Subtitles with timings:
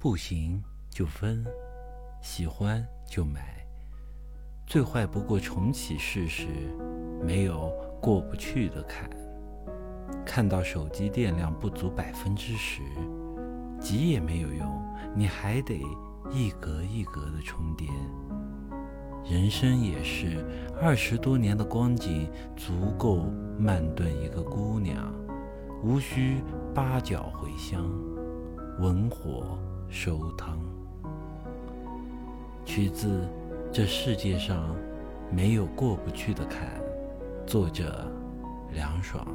[0.00, 1.44] 不行就分，
[2.22, 3.62] 喜欢就买。
[4.66, 6.46] 最坏不过重启试试，
[7.22, 9.10] 没有过不去的坎。
[10.24, 12.80] 看到手机电量不足百分之十，
[13.78, 14.82] 急也没有用，
[15.14, 15.78] 你还得
[16.30, 17.92] 一格一格的充电。
[19.30, 20.42] 人生也是，
[20.80, 22.26] 二十多年的光景
[22.56, 23.26] 足够
[23.58, 25.12] 慢炖一个姑娘，
[25.84, 26.42] 无需
[26.74, 27.84] 八角茴香，
[28.78, 29.58] 文火
[29.90, 30.58] 收汤。
[32.64, 33.08] 取自
[33.72, 34.76] 《这世界上
[35.32, 36.68] 没有过不去的坎》，
[37.44, 38.06] 作者
[38.72, 39.26] 凉爽。